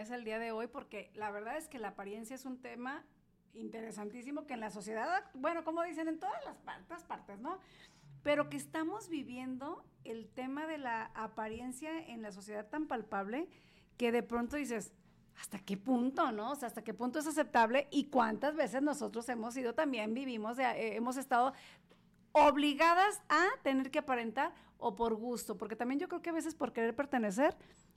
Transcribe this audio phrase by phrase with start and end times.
[0.00, 3.04] mesa el día de hoy, porque la verdad es que la apariencia es un tema
[3.52, 7.58] interesantísimo que en la sociedad, bueno, como dicen en todas las partes, partes, ¿no?
[8.22, 13.46] Pero que estamos viviendo el tema de la apariencia en la sociedad tan palpable
[13.98, 14.94] que de pronto dices,
[15.38, 16.52] ¿hasta qué punto, no?
[16.52, 17.86] O sea, ¿hasta qué punto es aceptable?
[17.90, 21.52] Y cuántas veces nosotros hemos sido también, vivimos, eh, hemos estado
[22.32, 26.54] obligadas a tener que aparentar o por gusto, porque también yo creo que a veces
[26.54, 27.54] por querer pertenecer,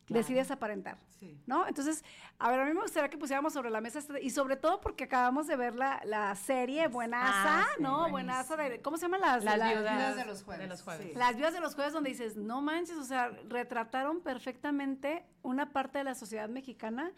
[0.10, 0.98] decides aparentar,
[1.46, 1.68] ¿no?
[1.68, 2.04] Entonces,
[2.38, 4.82] a ver, a mí me gustaría que pusiéramos sobre la mesa, este, y sobre todo
[4.82, 8.10] porque acabamos de ver la, la serie Buenaza, ah, ¿no?
[8.10, 9.18] Buenaza de, ¿cómo se llama?
[9.18, 11.16] Las, las, viudas, de los jueves.
[11.16, 16.00] Las viudas de los jueves donde dices, no manches, o sea, retrataron perfectamente una parte
[16.00, 17.12] de la sociedad mexicana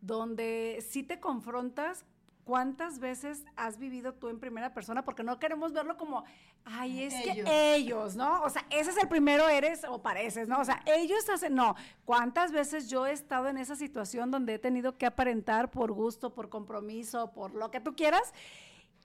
[0.00, 2.04] donde sí te confrontas
[2.44, 5.04] ¿Cuántas veces has vivido tú en primera persona?
[5.04, 6.24] Porque no queremos verlo como,
[6.64, 8.42] ay, es que ellos, ¿no?
[8.42, 10.58] O sea, ese es el primero, eres o pareces, ¿no?
[10.58, 11.76] O sea, ellos hacen, no.
[12.04, 16.34] ¿Cuántas veces yo he estado en esa situación donde he tenido que aparentar por gusto,
[16.34, 18.32] por compromiso, por lo que tú quieras?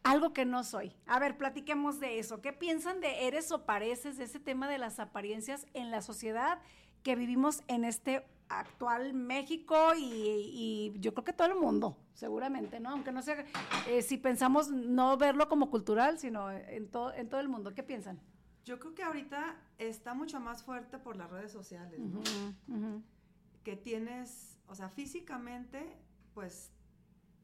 [0.03, 0.95] Algo que no soy.
[1.05, 2.41] A ver, platiquemos de eso.
[2.41, 6.59] ¿Qué piensan de eres o pareces, de ese tema de las apariencias en la sociedad
[7.03, 12.89] que vivimos en este actual México y, yo creo que todo el mundo, seguramente, ¿no?
[12.89, 13.45] Aunque no sea,
[13.87, 17.73] eh, si pensamos no verlo como cultural, sino en, todo en todo el mundo.
[17.73, 18.19] ¿Qué piensan?
[18.65, 22.21] Yo creo que ahorita está mucho más fuerte por las redes sociales, ¿no?
[23.63, 25.97] Que tienes, o sea, físicamente,
[26.33, 26.71] pues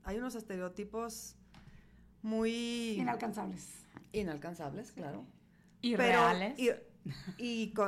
[0.04, 1.36] hay unos estereotipos
[2.22, 2.98] muy...
[3.00, 3.86] Inalcanzables.
[4.12, 5.26] Inalcanzables, claro.
[5.82, 6.58] Irreales.
[6.60, 6.72] Y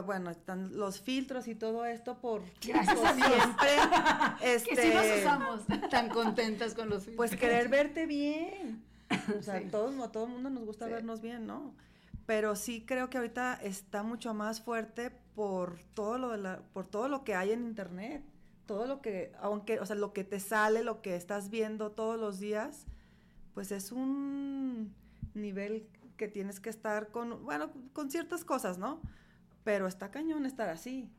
[0.06, 3.70] bueno, están los filtros y todo esto por, Gracias siempre.
[4.42, 5.90] este, que sí nos usamos.
[5.90, 7.18] Tan contentas con los filtros.
[7.18, 8.84] Pues querer verte bien.
[9.38, 11.74] O sea, todos, a todo el mundo nos gusta vernos bien, ¿no?
[12.26, 16.88] Pero sí creo que ahorita está mucho más fuerte por todo lo de la, por
[16.88, 18.24] todo lo que hay en internet.
[18.66, 22.20] Todo lo que, aunque, o sea, lo que te sale, lo que estás viendo todos
[22.20, 22.88] los días,
[23.54, 24.92] pues es un
[25.36, 29.02] nivel que tienes que estar con, bueno, con ciertas cosas, ¿no?
[29.64, 31.12] Pero está cañón estar así.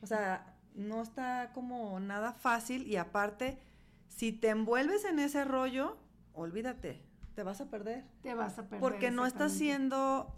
[0.00, 3.58] O sea, no está como nada fácil y aparte,
[4.08, 5.96] si te envuelves en ese rollo,
[6.32, 7.02] olvídate,
[7.34, 8.04] te vas a perder.
[8.22, 8.80] Te vas a perder.
[8.80, 10.34] Porque no estás siendo,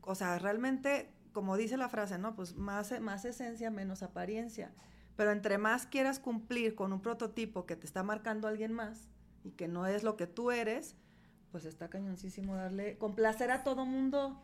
[0.00, 2.34] o sea, realmente, como dice la frase, ¿no?
[2.34, 4.72] Pues más, más esencia, menos apariencia.
[5.16, 9.08] Pero entre más quieras cumplir con un prototipo que te está marcando alguien más
[9.44, 10.96] y que no es lo que tú eres,
[11.54, 14.42] pues está cañoncísimo darle, complacer a todo mundo.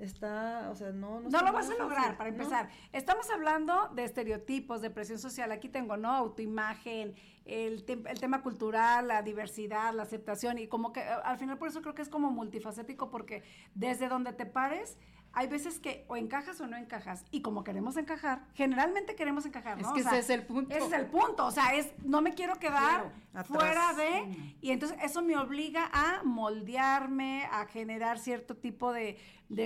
[0.00, 1.20] Está, o sea, no...
[1.20, 2.68] No, lo vas a lograr, para empezar.
[2.92, 5.52] Estamos hablando de estereotipos, de presión social.
[5.52, 6.10] Aquí tengo, ¿no?
[6.10, 10.58] Autoimagen, el, el tema cultural, la diversidad, la aceptación.
[10.58, 13.44] Y como que al final por eso creo que es como multifacético, porque
[13.76, 14.98] desde donde te pares
[15.36, 17.22] hay veces que o encajas o no encajas.
[17.30, 19.94] Y como queremos encajar, generalmente queremos encajar, ¿no?
[19.94, 20.74] Es que ese es el punto.
[20.74, 21.44] Ese es el punto.
[21.44, 23.12] O sea, es, no me quiero quedar
[23.44, 24.54] fuera de.
[24.62, 29.18] Y entonces eso me obliga a moldearme, a generar cierto tipo de,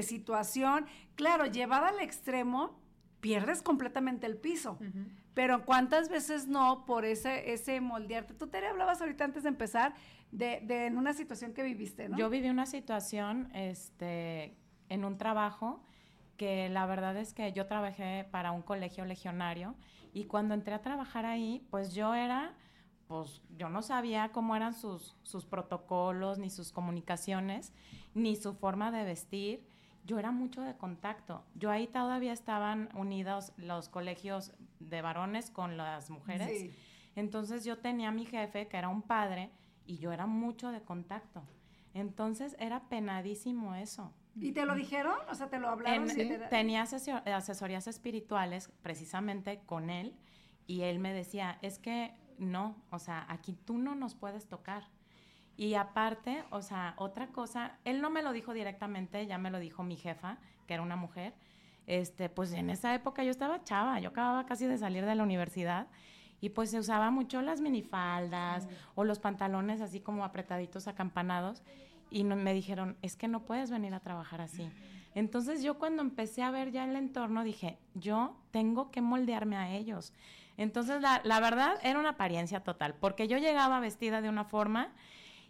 [0.03, 0.86] situación.
[1.14, 2.76] Claro, llevada al extremo,
[3.20, 4.76] pierdes completamente el piso.
[5.34, 8.34] Pero ¿cuántas veces no por ese, ese moldearte?
[8.34, 9.94] Tú te hablabas ahorita antes de empezar
[10.32, 12.19] de, de en una situación que viviste, ¿no?
[12.19, 14.56] Yo viví una situación, este,
[14.91, 15.81] en un trabajo
[16.37, 19.75] que la verdad es que yo trabajé para un colegio legionario
[20.12, 22.55] y cuando entré a trabajar ahí, pues yo era,
[23.06, 27.73] pues yo no sabía cómo eran sus, sus protocolos, ni sus comunicaciones,
[28.15, 29.67] ni su forma de vestir.
[30.05, 31.45] Yo era mucho de contacto.
[31.55, 36.75] Yo ahí todavía estaban unidos los colegios de varones con las mujeres.
[37.17, 39.50] Entonces yo tenía a mi jefe, que era un padre,
[39.87, 41.43] y yo era mucho de contacto.
[41.93, 44.12] Entonces era penadísimo eso.
[44.37, 45.15] ¿Y te lo dijeron?
[45.31, 46.09] O sea, ¿te lo hablaron?
[46.49, 50.15] Tenía asesorías espirituales precisamente con él
[50.67, 54.88] y él me decía, es que no, o sea, aquí tú no nos puedes tocar.
[55.56, 59.59] Y aparte, o sea, otra cosa, él no me lo dijo directamente, ya me lo
[59.59, 61.35] dijo mi jefa, que era una mujer.
[61.87, 65.23] Este, pues en esa época yo estaba chava, yo acababa casi de salir de la
[65.23, 65.88] universidad
[66.41, 71.62] y pues se usaba mucho las minifaldas o los pantalones así como apretaditos, acampanados
[72.11, 74.69] y me dijeron, es que no puedes venir a trabajar así.
[75.15, 79.71] Entonces yo cuando empecé a ver ya el entorno dije, yo tengo que moldearme a
[79.71, 80.12] ellos.
[80.57, 84.93] Entonces la, la verdad era una apariencia total, porque yo llegaba vestida de una forma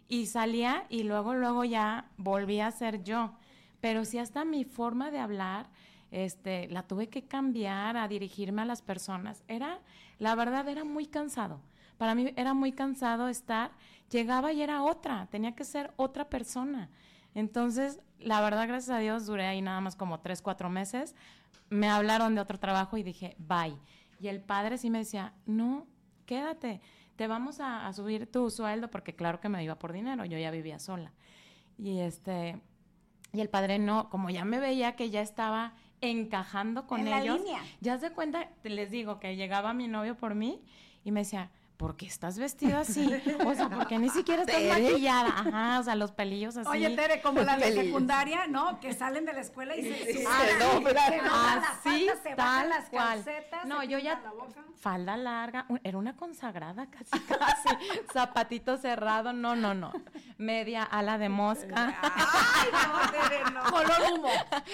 [0.07, 3.33] y salía y luego, luego ya volvía a ser yo.
[3.81, 5.67] Pero sí hasta mi forma de hablar,
[6.11, 9.43] este, la tuve que cambiar a dirigirme a las personas.
[9.47, 9.79] Era,
[10.19, 11.61] la verdad, era muy cansado.
[12.01, 13.73] Para mí era muy cansado estar
[14.09, 16.89] llegaba y era otra, tenía que ser otra persona.
[17.35, 21.15] Entonces, la verdad, gracias a Dios, duré ahí nada más como tres, cuatro meses.
[21.69, 23.77] Me hablaron de otro trabajo y dije, bye.
[24.19, 25.85] Y el padre sí me decía, no,
[26.25, 26.81] quédate,
[27.17, 30.49] te vamos a, subir tu sueldo, porque claro que me iba por dinero, yo ya
[30.49, 31.13] vivía sola.
[31.77, 32.59] Y este,
[33.31, 37.41] y el padre no, como ya me veía que ya estaba encajando con ellos,
[37.79, 40.63] ya se cuenta, les digo que llegaba mi novio por mí
[41.03, 41.51] y me decía,
[41.81, 43.11] ¿por qué estás vestida así?
[43.43, 45.29] O sea, porque ni siquiera estás maquillada.
[45.29, 46.69] Ajá, o sea, los pelillos así.
[46.69, 48.79] Oye, Tere, como la de secundaria, ¿no?
[48.79, 50.23] Que salen de la escuela y se, sí,
[51.83, 53.25] así, tal las cual.
[53.65, 54.21] no, yo ya
[54.79, 57.69] falda larga, era una consagrada casi casi,
[58.13, 59.91] zapatito cerrado, no, no, no.
[60.37, 61.99] Media ala de mosca.
[62.01, 63.63] Ay, no, Tere, no.
[63.71, 64.29] Color humo.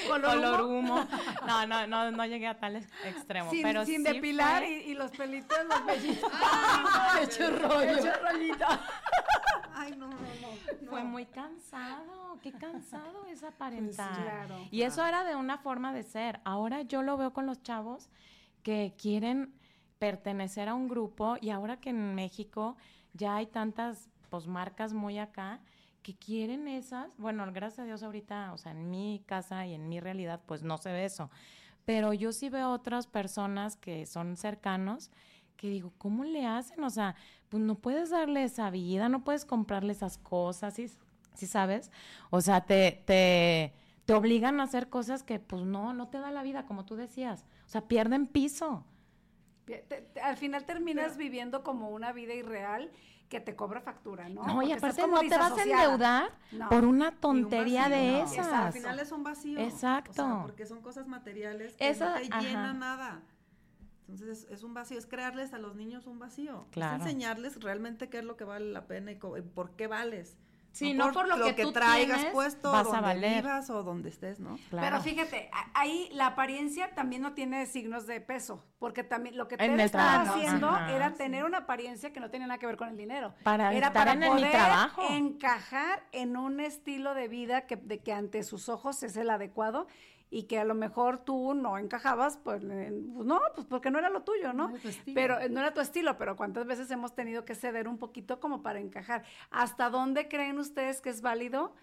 [0.10, 1.08] Color, humo.
[1.46, 2.76] No, no, no, no llegué a tal
[3.06, 6.32] extremo, sin, pero sin depilar y, y, los pelitos, los bellitos.
[7.22, 7.98] hecho rollo.
[7.98, 8.66] Hecho rollito.
[9.76, 14.48] Ay, no, no, no, Fue muy cansado, qué cansado es aparentar.
[14.48, 16.40] Pues, y eso era de una forma de ser.
[16.44, 18.10] Ahora yo lo veo con los chavos
[18.64, 19.54] que quieren
[20.00, 22.76] pertenecer a un grupo y ahora que en México
[23.14, 25.62] ya hay tantas pues marcas muy acá
[26.04, 29.90] que quieren esas, bueno, gracias a Dios ahorita, o sea, en mi casa y en
[29.90, 31.30] mi realidad pues no se ve eso,
[31.86, 35.12] pero yo sí veo otras personas que son cercanos
[35.58, 36.84] que digo, ¿cómo le hacen?
[36.84, 37.16] O sea,
[37.50, 40.90] pues no puedes darle esa vida, no puedes comprarle esas cosas, ¿sí,
[41.34, 41.92] ¿Sí sabes?
[42.32, 43.74] O sea, te, te,
[44.06, 46.96] te obligan a hacer cosas que pues no, no te da la vida, como tú
[46.96, 47.46] decías.
[47.66, 48.86] O sea, pierden piso.
[50.22, 52.90] al final terminas viviendo como una vida irreal
[53.30, 54.44] que te cobra factura, ¿no?
[54.46, 56.32] No, y aparte no te vas a endeudar
[56.70, 58.48] por una tontería de esas.
[58.48, 59.60] al final es un vacío.
[59.60, 60.44] Exacto.
[60.44, 63.22] porque son cosas materiales que no te llenan nada.
[64.08, 66.68] Entonces es, un vacío, es crearles a los niños un vacío.
[66.72, 70.38] Es enseñarles realmente qué es lo que vale la pena y por qué vales.
[70.78, 73.42] Sí, no, por, lo, que, traigas puesto, vas donde a valer.
[73.42, 74.60] vivas o donde estés, ¿no?
[74.70, 79.58] Pero fíjate, ahí la apariencia también no tiene signos de peso, porque también lo que
[79.58, 82.98] te estaba haciendo era tener una apariencia que no tenía nada que ver con el
[82.98, 83.34] dinero.
[83.42, 85.02] Para era estar para en poder trabajo.
[85.10, 89.88] encajar en un estilo de vida que, de que ante sus ojos es el adecuado
[90.30, 94.10] y que a lo mejor tú no encajabas, pues, pues, no, pues porque no era
[94.10, 94.74] lo tuyo, ¿no?
[95.14, 98.40] pero eh, no era tu estilo, pero cuántas veces hemos tenido que ceder un poquito
[98.40, 99.24] como para encajar.
[99.52, 101.74] ¿Hasta dónde creen ustedes que es válido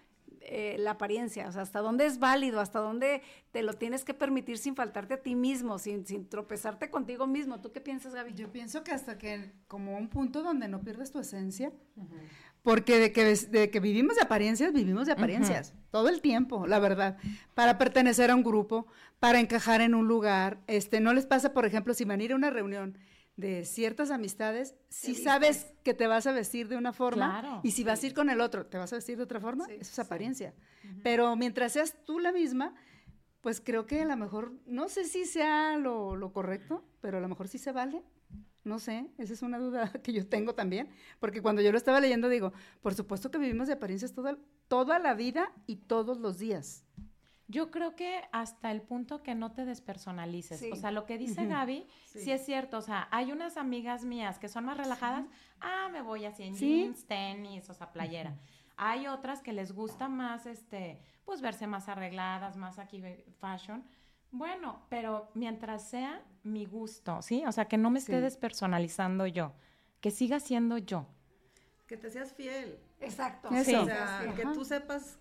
[0.41, 1.47] eh, la apariencia?
[1.47, 2.59] O sea, ¿hasta dónde es válido?
[2.59, 6.91] ¿Hasta dónde te lo tienes que permitir sin faltarte a ti mismo, sin, sin tropezarte
[6.91, 7.61] contigo mismo?
[7.61, 8.33] ¿Tú qué piensas, Gaby?
[8.33, 11.71] Yo pienso que hasta que como un punto donde no pierdes tu esencia,
[12.65, 16.79] porque de que, de que vivimos de apariencias, vivimos de apariencias, todo el tiempo, la
[16.79, 17.15] verdad,
[17.53, 18.87] para pertenecer a un grupo,
[19.19, 20.63] para encajar en un lugar.
[20.65, 22.97] Este, no les pasa, por ejemplo, si van a ir a una reunión
[23.37, 27.83] de ciertas amistades, si sabes que te vas a vestir de una forma y si
[27.83, 29.99] vas a ir con el otro, te vas a vestir de otra forma, eso es
[29.99, 30.55] apariencia.
[31.03, 32.73] Pero mientras seas tú la misma,
[33.41, 37.21] pues creo que a lo mejor, no sé si sea lo, lo correcto, pero a
[37.21, 38.01] lo mejor sí se vale
[38.65, 40.89] no sé, esa es una duda que yo tengo también,
[41.19, 42.51] porque cuando yo lo estaba leyendo digo,
[42.81, 44.37] por supuesto que vivimos de apariencias toda,
[44.67, 46.83] toda la vida y todos los días.
[47.47, 50.63] Yo creo que hasta el punto que no te despersonalices.
[50.71, 52.31] O sea, lo que dice Gaby, sí.
[52.31, 52.79] es cierto.
[52.79, 55.27] O sea, hay unas amigas mías que son más relajadas.
[55.61, 58.35] Ah, me voy así en jeans, tenis, o sea, playera.
[58.77, 63.03] Hay otras que les gusta más, este, pues verse más arregladas, más aquí
[63.39, 63.85] fashion.
[64.31, 67.43] Bueno, pero mientras sea mi gusto, ¿sí?
[67.47, 69.53] O sea, que no me esté despersonalizando yo,
[69.99, 71.07] que siga siendo yo.
[71.87, 72.79] Que te seas fiel.
[72.99, 73.49] Exacto.
[73.49, 73.81] Eso.
[73.81, 75.19] O sea, que tú sepas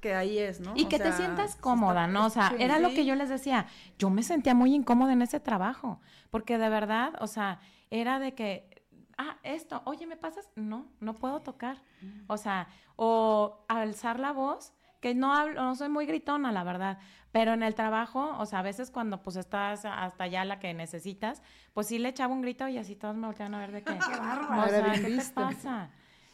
[0.00, 0.74] que ahí es, ¿no?
[0.76, 2.26] Y que te sientas cómoda, ¿no?
[2.26, 3.66] O sea, era lo que yo les decía.
[3.98, 7.60] Yo me sentía muy incómoda en ese trabajo, porque de verdad, o sea,
[7.90, 8.84] era de que,
[9.16, 10.50] ah, esto, oye, ¿me pasas?
[10.56, 11.78] No, no puedo tocar.
[12.02, 12.24] Mm.
[12.26, 14.74] O sea, o alzar la voz,
[15.04, 16.96] que no hablo, no soy muy gritona, la verdad,
[17.30, 20.72] pero en el trabajo, o sea, a veces cuando pues estás hasta allá la que
[20.72, 21.42] necesitas,
[21.74, 23.92] pues sí le echaba un grito y así todos me voltean a ver de qué.
[23.92, 24.62] ¡Qué bárbaro!
[24.62, 25.90] O sea, ¿qué te pasa?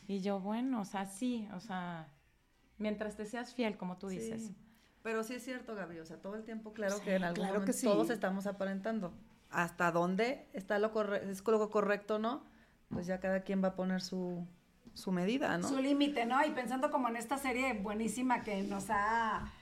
[0.07, 2.07] Y yo, bueno, o sea, sí, o sea,
[2.79, 4.53] mientras te seas fiel, como tú dices.
[5.03, 7.73] Pero sí es cierto, Gaby, o sea, todo el tiempo, claro que en algún momento
[7.73, 9.13] que todos estamos aparentando.
[9.51, 12.45] Hasta dónde está lo correcto, es lo correcto, ¿no?
[12.89, 14.47] Pues ya cada quien va a poner su,
[14.95, 15.69] su medida, ¿no?
[15.69, 16.45] Su límite, ¿no?
[16.45, 19.53] Y pensando como en esta serie buenísima que nos ha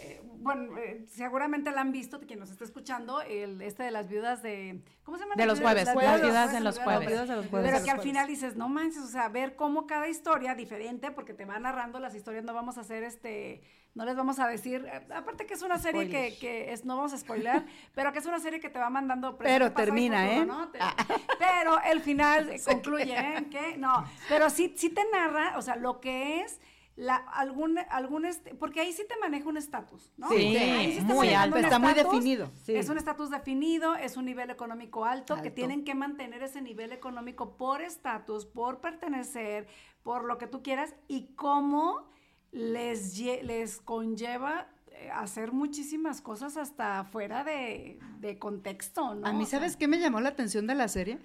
[0.00, 4.08] eh, bueno, eh, seguramente la han visto, quien nos está escuchando, el este de las
[4.08, 5.34] viudas de, ¿cómo se llama?
[5.36, 7.08] De los jueves, las viudas, de los jueves.
[7.50, 11.34] Pero que al final dices, no manches, o sea, ver cómo cada historia diferente, porque
[11.34, 13.62] te va narrando las historias, no vamos a hacer este,
[13.94, 17.12] no les vamos a decir, aparte que es una serie que, que, es, no vamos
[17.12, 17.64] a spoiler,
[17.94, 19.36] pero que es una serie que te va mandando.
[19.38, 20.46] Pero termina, ¿eh?
[20.78, 20.94] Ah.
[21.38, 23.46] Pero el final concluye, ¿eh?
[23.50, 26.60] Que no, pero sí, sí te narra, o sea, lo que es
[26.98, 30.28] la, algún, algún este, porque ahí sí te maneja un estatus, ¿no?
[30.30, 31.56] Sí, está muy alto.
[31.56, 32.50] Está muy definido.
[32.64, 32.74] Sí.
[32.74, 36.90] Es un estatus definido, es un nivel económico alto, que tienen que mantener ese nivel
[36.90, 39.68] económico por estatus, por pertenecer,
[40.02, 42.10] por lo que tú quieras, y cómo
[42.50, 49.24] les, les conlleva eh, hacer muchísimas cosas hasta fuera de, de contexto, ¿no?
[49.24, 51.20] A mí, ¿sabes qué me llamó la atención de la serie?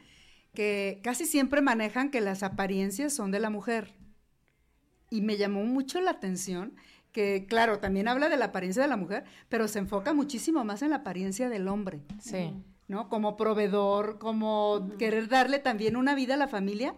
[0.54, 3.96] Que casi siempre manejan que las apariencias son de la mujer.
[5.14, 6.74] Y me llamó mucho la atención
[7.12, 10.82] que, claro, también habla de la apariencia de la mujer, pero se enfoca muchísimo más
[10.82, 12.52] en la apariencia del hombre, Sí.
[12.88, 13.10] ¿no?
[13.10, 16.96] Como proveedor, como querer darle también una vida a la familia,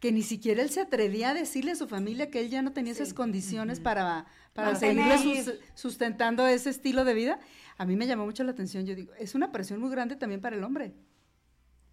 [0.00, 2.72] que ni siquiera él se atrevía a decirle a su familia que él ya no
[2.72, 7.38] tenía esas condiciones para, para sus- sustentando ese estilo de vida.
[7.76, 8.86] A mí me llamó mucho la atención.
[8.86, 10.92] Yo digo, es una presión muy grande también para el hombre.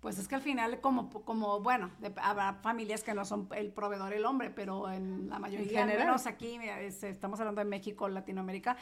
[0.02, 3.72] Pues es que al final, como, como bueno, de- habrá familias que no son el
[3.72, 6.06] proveedor el hombre, pero en la mayoría, general.
[6.08, 8.76] menos aquí, mira, es- estamos hablando de México, Latinoamérica,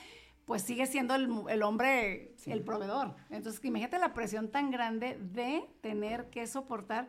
[0.45, 3.15] pues sigue siendo el, mu- el hombre el proveedor.
[3.29, 7.07] Entonces, imagínate la presión tan grande de tener que soportar.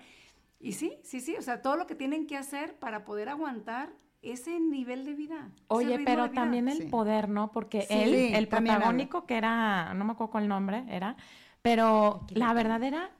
[0.58, 3.90] Y sí, sí, sí, o sea, todo lo que tienen que hacer para poder aguantar
[4.22, 5.50] ese nivel de vida.
[5.68, 6.34] Oye, de pero vida.
[6.34, 6.82] también el Sí.
[6.88, 7.52] poder, ¿no?
[7.52, 11.16] Porque Sí, él, sí, el protagónico que era, no me acuerdo cuál nombre era,
[11.62, 13.10] pero la verdad era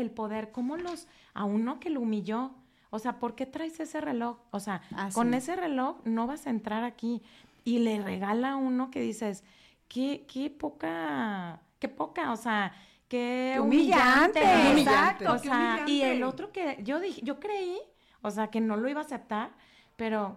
[0.00, 2.52] el poder, cómo los, a uno que lo humilló.
[2.90, 4.38] O sea, ¿por qué traes ese reloj?
[4.50, 7.22] O sea, Ah, con ese reloj no vas a entrar aquí.
[7.64, 9.42] Y le regala a uno que dices,
[9.88, 12.72] qué, qué poca, qué poca, o sea,
[13.08, 14.80] qué Qué humillante, humillante.
[14.82, 17.76] exacto, O qué sea, y el otro que yo dije, yo creí,
[18.22, 19.50] o sea, que no lo iba a aceptar,
[19.96, 20.36] pero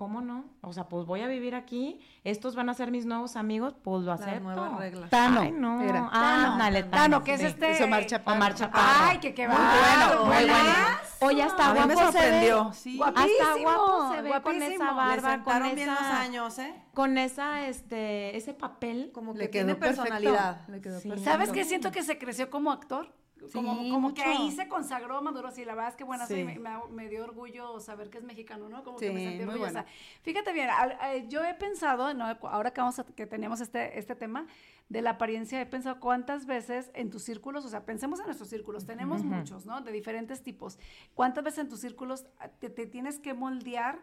[0.00, 0.46] ¿cómo no?
[0.62, 4.02] O sea, pues voy a vivir aquí, estos van a ser mis nuevos amigos, pues
[4.02, 4.40] lo Las acepto.
[4.44, 5.10] nuevas reglas.
[5.10, 5.82] Tano, Ay, no.
[5.82, 6.08] era.
[6.10, 7.46] Ah, dale, Tano, que es sí.
[7.48, 7.72] este...
[7.72, 8.36] Es Omar Chaparro.
[8.38, 9.10] Omar Chaparro.
[9.10, 10.62] Ay, que qué Muy bárbaro, bueno, muy ¿verdad?
[10.64, 11.30] bueno.
[11.32, 12.22] Oye, hasta A mí me guapo se ve.
[12.24, 12.96] sorprendió, sí.
[12.96, 14.74] Guapísimo, Hasta guapo se ve con guapísimo.
[14.74, 16.74] esa Le barba, con sentaron bien los esa, años, ¿eh?
[16.94, 19.10] con esa, este, ese papel.
[19.12, 20.02] Como que Le tiene quedó perfecto.
[20.04, 20.66] personalidad.
[20.68, 21.12] Le quedó Sí.
[21.22, 21.66] ¿Sabes qué?
[21.66, 23.12] Siento que se creció como actor.
[23.52, 25.50] Como, Sí, como que ahí se consagró, maduro.
[25.50, 26.26] Sí, la verdad es que Sí.
[26.26, 28.84] soy, me, me- me dio orgullo saber que es mexicano, ¿no?
[28.84, 29.72] Como que me sentí orgullosa.
[29.82, 29.88] bueno.
[30.22, 32.24] Fíjate bien, al- eh, yo he pensado, ¿no?
[32.42, 34.46] ahora que, vamos a- que teníamos este, este tema
[34.88, 38.48] de la apariencia, he pensado cuántas veces en tus círculos, o sea, pensemos en nuestros
[38.48, 39.80] círculos, tenemos muchos, ¿no?
[39.80, 40.78] De diferentes tipos.
[41.14, 44.00] ¿Cuántas veces en tus círculos ah, te, te tienes que moldear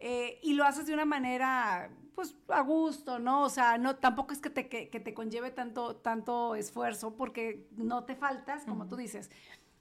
[0.00, 3.42] eh, y lo haces de una manera, pues, a gusto, ¿no?
[3.42, 7.68] O sea, no, tampoco es que te, que, que te conlleve tanto, tanto esfuerzo porque
[7.76, 9.30] no te faltas, como tú dices.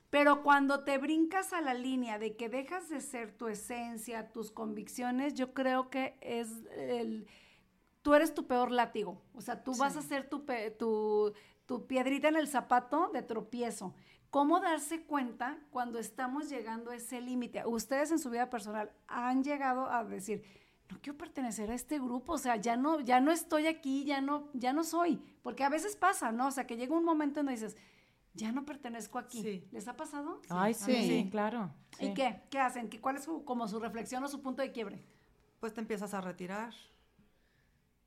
[0.10, 4.52] Pero cuando te brincas a la línea de que dejas de ser tu esencia, tus
[4.52, 7.28] convicciones, yo creo que es el...
[8.02, 9.22] Tú eres tu peor látigo.
[9.34, 10.46] O sea, tú vas a ser tu,
[10.80, 11.34] tu,
[11.66, 13.94] tu piedrita en el zapato de tropiezo.
[14.30, 17.66] ¿Cómo darse cuenta cuando estamos llegando a ese límite?
[17.66, 20.44] Ustedes en su vida personal han llegado a decir,
[20.90, 24.22] no quiero pertenecer a este grupo, o sea, ya no, ya no estoy aquí, ya
[24.22, 26.48] no, ya no soy, porque a veces pasa, ¿no?
[26.48, 27.78] O sea, que llega un momento en donde dices,
[28.34, 29.42] ya no pertenezco aquí.
[29.42, 29.68] Sí.
[29.72, 30.42] ¿Les ha pasado?
[30.50, 31.30] Ay, sí, sí, sí.
[31.30, 31.72] claro.
[32.00, 32.14] ¿Y sí.
[32.14, 32.44] qué?
[32.50, 32.90] ¿Qué hacen?
[32.90, 35.04] ¿Qué, ¿Cuál es su, como su reflexión o su punto de quiebre?
[35.60, 36.74] Pues te empiezas a retirar.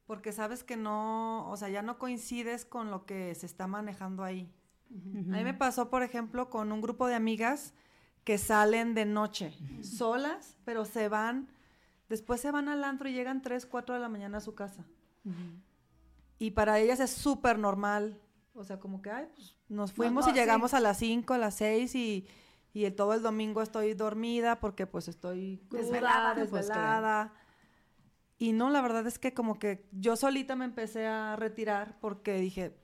[0.06, 4.22] Porque sabes que no, o sea, ya no coincides con lo que se está manejando
[4.22, 4.52] ahí.
[4.92, 7.74] A mí me pasó, por ejemplo, con un grupo de amigas
[8.24, 11.48] que salen de noche, solas, pero se van,
[12.08, 14.84] después se van al antro y llegan 3, 4 de la mañana a su casa.
[16.38, 18.18] Y para ellas es súper normal.
[18.54, 20.40] O sea, como que, ay, pues nos fuimos no, y sí.
[20.40, 22.26] llegamos a las 5, a las 6 y,
[22.74, 26.34] y el- todo el domingo estoy dormida porque pues estoy cruda, Desvelada.
[26.34, 27.32] desvelada.
[27.32, 27.40] Pues,
[28.38, 32.34] Y no, la verdad es que como que yo solita me empecé a retirar porque
[32.38, 32.76] dije,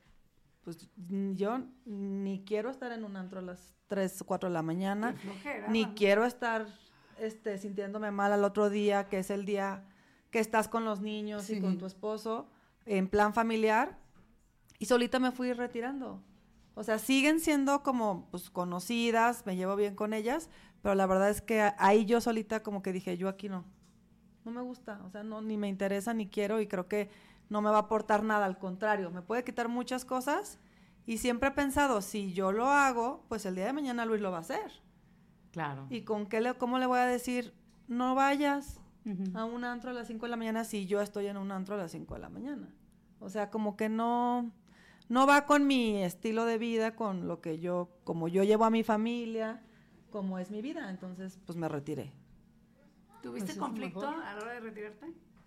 [0.67, 0.91] pues
[1.37, 5.13] yo ni quiero estar en un antro a las 3 o 4 de la mañana,
[5.13, 5.95] flojera, ni ¿no?
[5.95, 6.67] quiero estar
[7.21, 9.85] este, sintiéndome mal al otro día, que es el día
[10.33, 12.51] que estás con los niños y con tu esposo,
[12.85, 13.97] en plan familiar,
[14.81, 16.21] y solita me fui retirando.
[16.75, 20.51] O sea, siguen siendo como pues, conocidas, me llevo bien con ellas,
[20.83, 23.65] pero la verdad es que ahí yo solita como que dije, yo aquí no.
[24.45, 27.09] No me gusta, o sea, no, ni me interesa, ni quiero, y creo que
[27.49, 30.59] no me va a aportar nada, al contrario, me puede quitar muchas cosas,
[31.07, 34.33] y siempre he pensado, si yo lo hago, pues el día de mañana Luis lo
[34.33, 34.73] va a hacer.
[35.53, 35.87] Claro.
[35.89, 37.55] ¿Y con qué le, cómo le voy a decir,
[37.87, 38.81] no vayas
[39.35, 41.77] a un antro a las 5 de la mañana si yo estoy en un antro
[41.77, 42.69] a las 5 de la mañana?
[43.21, 44.51] O sea, como que no,
[45.09, 48.71] no va con mi estilo de vida, con lo que yo, como yo llevo a
[48.71, 49.63] mi familia,
[50.11, 50.91] como es mi vida.
[50.91, 52.13] Entonces, pues me retiré.
[53.23, 55.07] ¿Tuviste Pues conflicto a la hora de retirarte?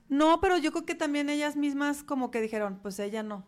[0.09, 3.45] No, pero yo creo que también ellas mismas como que dijeron, pues ella no.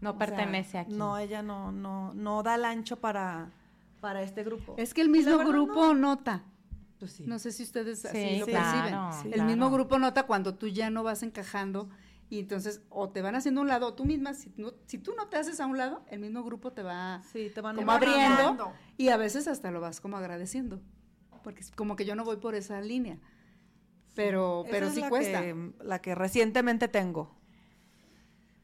[0.00, 0.92] No O sea, pertenece aquí.
[0.94, 3.50] No, ella no, no, no da el ancho para,
[4.00, 4.74] para este grupo.
[4.76, 6.42] Es que el mismo verdad, grupo nota.
[6.98, 7.24] Pues sí.
[7.26, 9.40] No sé si ustedes así sí, lo claro, perciben.
[9.40, 11.88] el mismo grupo nota cuando tú ya no vas encajando
[12.28, 14.98] y entonces o te van haciendo a un lado o tú misma, si, no, si
[14.98, 17.76] tú no te haces a un lado, el mismo grupo te va sí, te van
[17.76, 20.80] como abriendo y a veces hasta lo vas como agradeciendo,
[21.42, 23.18] porque como que yo no voy por esa línea,
[24.14, 25.42] pero, pero sí cuesta.
[25.82, 27.30] la que recientemente tengo.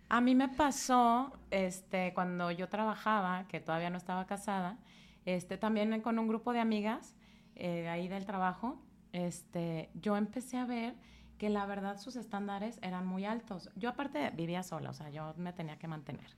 [0.09, 4.79] A mí me pasó, este, cuando yo trabajaba, que todavía no estaba casada,
[5.25, 7.17] este, también con un grupo de amigas
[7.57, 8.81] eh, ahí del trabajo,
[9.13, 10.95] este, yo empecé a ver
[11.39, 13.71] que la verdad sus estándares eran muy altos.
[13.77, 16.37] Yo aparte vivía sola, o sea, yo me tenía que mantener.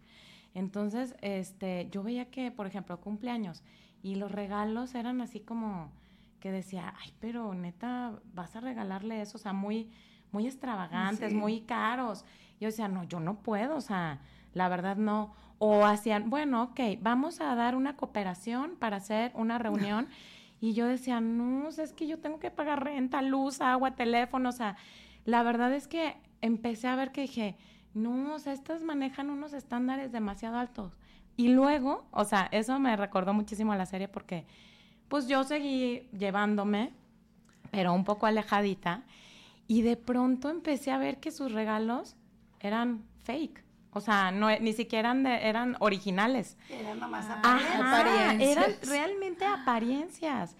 [0.55, 3.63] Entonces, este, yo veía que, por ejemplo, cumpleaños
[4.03, 5.93] y los regalos eran así como
[6.41, 9.91] que decía, ay, pero neta, vas a regalarle eso, o sea, muy,
[10.33, 12.25] muy extravagantes, muy caros.
[12.61, 14.21] Yo decía, no, yo no puedo, o sea,
[14.55, 15.35] la verdad no.
[15.59, 20.09] O hacían, bueno, ok, vamos a dar una cooperación para hacer una reunión.
[20.61, 24.53] Y yo decía, no, es que yo tengo que pagar renta, luz, agua, teléfono, o
[24.53, 24.77] sea,
[25.25, 27.57] la verdad es que empecé a ver que dije,
[27.95, 30.97] no, o sea, estas manejan unos estándares demasiado altos.
[31.37, 34.47] Y luego, o sea, eso me recordó muchísimo a la serie porque,
[35.09, 36.93] pues yo seguí llevándome,
[37.71, 39.05] pero un poco alejadita,
[39.67, 42.17] y de pronto empecé a ver que sus regalos
[42.61, 43.65] eran fake.
[43.93, 46.57] O sea, no, ni siquiera eran, eran originales.
[46.71, 48.57] Eran nomás apariencias.
[48.57, 50.57] Eran realmente apariencias.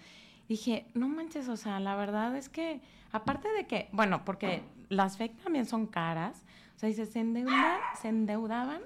[0.47, 5.17] Dije, no manches, o sea, la verdad es que, aparte de que, bueno, porque las
[5.17, 6.43] fake también son caras,
[6.75, 8.81] o sea, dice, se, endeudan, se endeudaban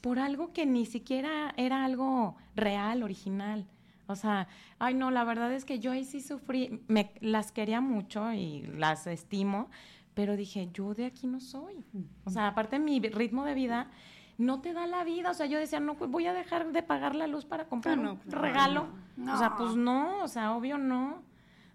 [0.00, 3.66] por algo que ni siquiera era algo real, original.
[4.06, 4.48] O sea,
[4.78, 8.62] ay no, la verdad es que yo ahí sí sufrí, me las quería mucho y
[8.62, 9.68] las estimo,
[10.14, 11.84] pero dije, yo de aquí no soy.
[12.24, 13.90] O sea, aparte mi ritmo de vida
[14.38, 15.30] no te da la vida.
[15.30, 17.98] O sea, yo decía, no, pues voy a dejar de pagar la luz para comprar
[17.98, 18.88] un regalo.
[19.20, 21.22] O sea, pues no, o sea, obvio no.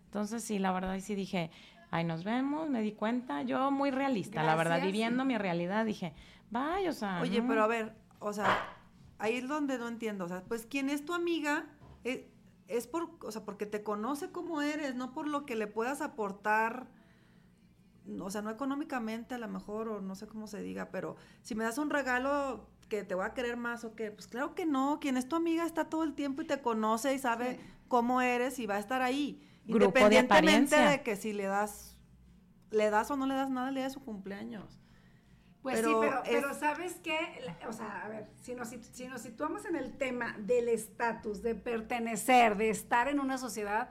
[0.05, 1.51] Entonces, sí, la verdad, sí dije,
[1.89, 3.43] ay, nos vemos, me di cuenta.
[3.43, 6.13] Yo muy realista, la verdad, viviendo mi realidad, dije,
[6.49, 7.21] vaya, o sea.
[7.21, 8.75] Oye, pero a ver, o sea,
[9.19, 10.25] ahí es donde no entiendo.
[10.25, 11.65] O sea, pues, ¿quién es tu amiga?
[12.03, 12.21] Es,
[12.67, 16.01] es por, o sea, porque te conoce como eres, no por lo que le puedas
[16.01, 16.87] aportar
[18.19, 21.55] o sea, no económicamente a lo mejor, o no sé cómo se diga, pero si
[21.55, 24.65] me das un regalo que te voy a querer más o qué, pues claro que
[24.65, 28.21] no, quien es tu amiga está todo el tiempo y te conoce y sabe cómo
[28.21, 29.47] eres y va a estar ahí.
[29.65, 31.97] independientemente de, que si le das,
[32.71, 34.80] le das o no le das nada, le das su cumpleaños.
[35.61, 37.19] Pues sí, pero, pero ¿sabes qué?
[37.67, 41.53] O sea, a ver, si nos, si nos situamos en el tema del estatus, de
[41.53, 43.89] pertenecer, de estar en una sociedad,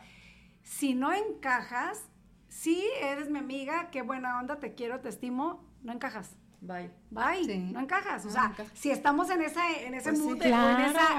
[0.62, 2.08] si no encajas,
[2.48, 6.36] sí, eres mi amiga, qué buena onda, te quiero, te estimo, no encajas.
[6.60, 6.90] Bye.
[7.10, 7.58] Bye.
[7.72, 8.26] No encajas.
[8.26, 10.42] O sea, si estamos en esa, en ese pues mood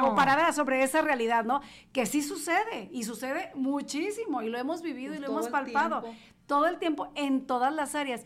[0.04, 1.62] o, parada sobre esa realidad, ¿no?
[1.92, 6.04] Que sí sucede, y sucede muchísimo, y lo hemos vivido y pues lo hemos palpado
[6.46, 8.24] todo el tiempo en todas las áreas.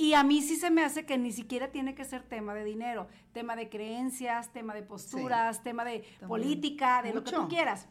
[0.00, 2.64] Y a mí sí se me hace que ni siquiera tiene que ser tema de
[2.64, 7.86] dinero, tema de creencias, tema de posturas, tema de política, de lo que tú quieras.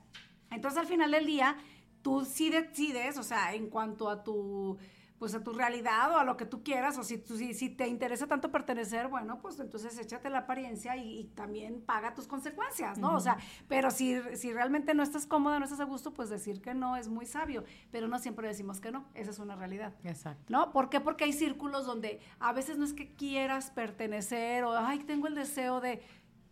[0.50, 1.56] Entonces, al final del día,
[2.02, 4.80] tú sí decides, o sea, en cuanto a tu
[5.20, 7.88] pues a tu realidad o a lo que tú quieras, o si, tú, si, te
[7.88, 13.14] interesa tanto pertenecer, bueno, pues entonces échate la apariencia y, también paga tus consecuencias, ¿no?
[13.16, 16.62] O sea, pero si, si realmente no estás cómoda, no estás a gusto, pues decir
[16.62, 19.94] que no es muy sabio, pero no siempre decimos que no, esa es una realidad.
[20.04, 20.46] Exacto.
[20.48, 20.72] ¿No?
[20.72, 21.02] ¿Por qué?
[21.02, 25.36] Porque hay círculos donde a veces no es que quieras pertenecer o, ay, tengo el
[25.36, 26.02] deseo de,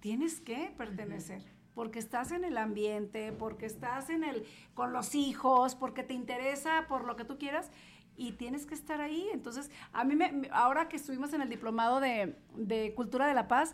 [0.02, 5.76] tienes que pertenecer porque estás en el ambiente, porque estás en el con los hijos,
[5.76, 7.70] porque te interesa por lo que tú quieras
[8.18, 9.30] y tienes que estar ahí.
[9.32, 13.74] Entonces, a mí me, ahora que estuvimos en el diplomado de, Cultura de la Paz,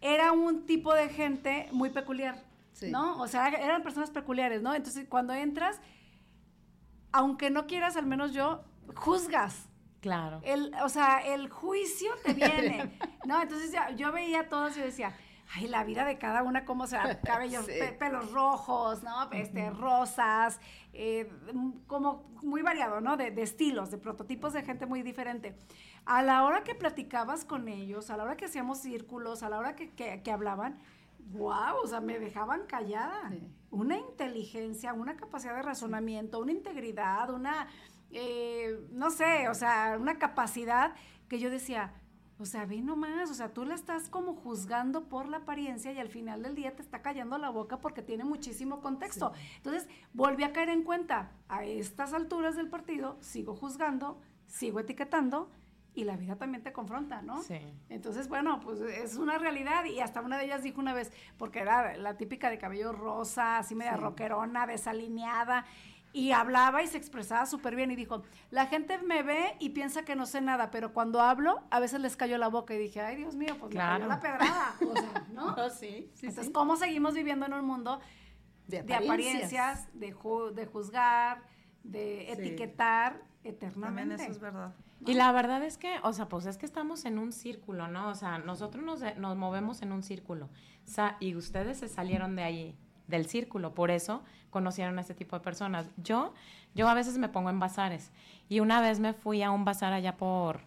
[0.00, 2.42] era un tipo de gente muy peculiar,
[2.90, 3.20] ¿no?
[3.20, 4.74] O sea, eran personas peculiares, ¿no?
[4.74, 5.80] Entonces, cuando entras,
[7.12, 8.62] aunque no quieras, al menos yo,
[8.94, 9.68] juzgas.
[10.00, 10.40] Claro.
[10.44, 13.42] El, o sea, el juicio te viene, ¿no?
[13.42, 15.16] Entonces yo veía a todos y decía,
[15.54, 17.66] ay, la vida de cada una, cómo se cabellos,
[17.98, 19.30] pelos rojos, ¿no?
[19.32, 20.60] Este, rosas,
[20.92, 21.30] eh,
[21.86, 23.16] como muy variado, ¿no?
[23.16, 25.56] De, estilos, de prototipos de gente muy diferente.
[26.04, 29.58] A la hora que platicabas con ellos, a la hora que hacíamos círculos, a la
[29.58, 30.78] hora que, que, hablaban,
[31.32, 33.30] wow, o sea, me dejaban callada.
[33.70, 37.68] Una inteligencia, una capacidad de razonamiento, una integridad, una,
[38.10, 40.94] eh, no sé, o sea, una capacidad
[41.28, 41.92] que yo decía,
[42.38, 45.98] o sea, ve nomás, o sea, tú la estás como juzgando por la apariencia y
[45.98, 49.32] al final del día te está callando la boca porque tiene muchísimo contexto.
[49.56, 55.50] Entonces, volví a caer en cuenta, a estas alturas del partido, sigo juzgando, sigo etiquetando
[55.94, 57.42] y la vida también te confronta, ¿no?
[57.42, 57.58] Sí.
[57.88, 61.60] Entonces, bueno, pues es una realidad y hasta una de ellas dijo una vez, porque
[61.60, 65.64] era la típica de cabello rosa, así media roquerona, desalineada,
[66.16, 70.04] y hablaba y se expresaba súper bien y dijo, la gente me ve y piensa
[70.04, 73.00] que no sé nada, pero cuando hablo a veces les cayó la boca y dije,
[73.02, 74.08] ay Dios mío, pues Claro.
[74.08, 75.48] me cayó la pedrada, o sea, ¿no?
[75.58, 76.52] Ah, sí, sí, Entonces, sí.
[76.52, 78.00] ¿cómo seguimos viviendo en un mundo
[78.66, 81.42] De de apariencias, de, ju- de juzgar,
[81.84, 82.32] de Sí.
[82.42, 84.14] etiquetar También eternamente?
[84.22, 84.74] eso es verdad.
[85.04, 88.08] Y la verdad es que, o sea, pues es que estamos en un círculo, ¿no?
[88.08, 90.48] O sea, nosotros nos, nos movemos en un círculo.
[91.20, 95.44] Y ustedes se salieron de ahí, del círculo, por eso conocieron a este tipo de
[95.44, 95.88] personas.
[95.96, 96.32] Yo,
[96.74, 98.10] yo a veces me pongo en bazares.
[98.48, 100.60] Y una vez me fui a un bazar allá por,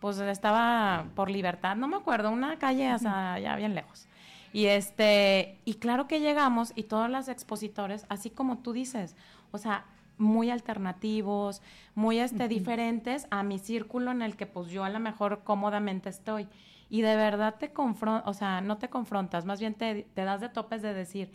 [0.00, 4.08] pues estaba por libertad, no me acuerdo, una calle hasta allá bien lejos.
[4.52, 9.16] Y este, y claro que llegamos y todos los expositores, así como tú dices,
[9.50, 9.84] o sea,
[10.18, 11.60] muy alternativos,
[11.94, 16.08] muy este, diferentes a mi círculo en el que pues yo a lo mejor cómodamente
[16.08, 16.48] estoy.
[16.88, 20.40] Y de verdad te confrontas, o sea, no te confrontas, más bien te, te das
[20.40, 21.32] de topes de decir,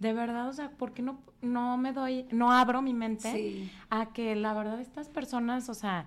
[0.00, 3.70] de verdad, o sea, ¿por qué no, no me doy, no abro mi mente Sí.
[3.90, 6.06] a que la verdad estas personas, o sea,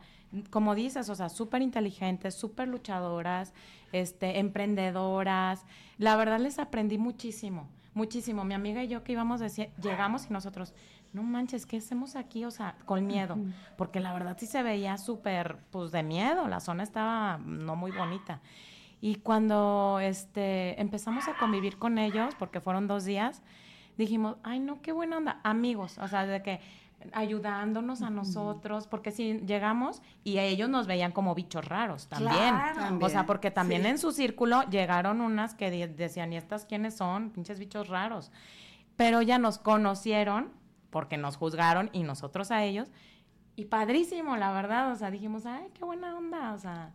[0.50, 3.54] como dices, o sea, súper inteligentes, súper luchadoras,
[3.92, 5.66] este, emprendedoras,
[6.00, 8.44] la verdad les aprendí muchísimo, muchísimo.
[8.44, 10.74] Mi amiga y yo que íbamos, decía, llegamos y nosotros,
[11.14, 12.46] no manches, ¿qué hacemos aquí?
[12.46, 13.38] O sea, con miedo,
[13.78, 17.92] porque la verdad sí se veía súper, pues de miedo, la zona estaba no muy
[17.92, 18.42] bonita.
[19.00, 23.44] Y cuando este, empezamos a convivir con ellos, porque fueron dos días,
[23.98, 26.60] dijimos, ay, no, qué buena onda, amigos, o sea, de que
[27.12, 32.32] ayudándonos a nosotros, porque si llegamos y ellos nos veían como bichos raros también.
[32.56, 32.98] Claro.
[33.02, 33.88] O sea, porque también sí.
[33.90, 37.32] en su círculo llegaron unas que de- decían, ¿y estas quiénes son?
[37.32, 38.32] Pinches bichos raros.
[38.96, 40.52] Pero ya nos conocieron
[40.92, 42.90] porque nos juzgaron y nosotros a ellos.
[43.56, 44.92] Y padrísimo, la verdad.
[44.92, 46.54] O sea, dijimos, ay, qué buena onda.
[46.54, 46.94] O sea,